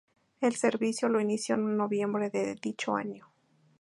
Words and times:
El 0.39 0.55
servicio 0.55 1.09
lo 1.09 1.21
inició 1.21 1.53
en 1.53 1.77
noviembre 1.77 2.31
de 2.31 2.55
dicho 2.55 2.95
año. 2.95 3.31